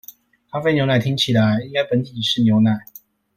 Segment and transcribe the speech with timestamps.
[0.49, 2.79] 咖啡牛奶聽起來，應該本體是牛奶